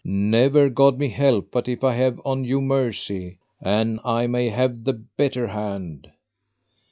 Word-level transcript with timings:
Never 0.03 0.67
God 0.69 0.97
me 0.97 1.09
help 1.09 1.51
but 1.51 1.67
if 1.67 1.83
I 1.83 1.93
have 1.93 2.19
on 2.25 2.43
you 2.43 2.59
mercy, 2.59 3.37
an 3.61 3.99
I 4.03 4.25
may 4.25 4.49
have 4.49 4.83
the 4.83 4.93
better 4.93 5.45
hand. 5.49 6.09